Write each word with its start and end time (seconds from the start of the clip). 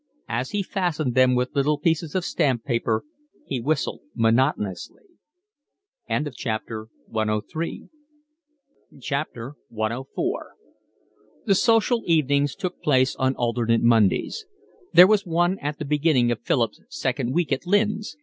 As 0.29 0.49
he 0.49 0.63
fastened 0.63 1.13
them 1.13 1.35
with 1.35 1.53
little 1.55 1.77
pieces 1.77 2.15
of 2.15 2.25
stamp 2.25 2.63
paper 2.63 3.03
he 3.45 3.59
whistled 3.61 4.01
monotonously. 4.15 5.03
CIV 6.09 6.79
The 11.45 11.53
social 11.53 12.03
evenings 12.07 12.55
took 12.55 12.81
place 12.81 13.15
on 13.17 13.35
alternate 13.35 13.83
Mondays. 13.83 14.45
There 14.91 15.05
was 15.05 15.27
one 15.27 15.59
at 15.59 15.77
the 15.77 15.85
beginning 15.85 16.31
of 16.31 16.41
Philip's 16.41 16.81
second 16.89 17.31
week 17.35 17.51
at 17.51 17.67
Lynn's. 17.67 18.17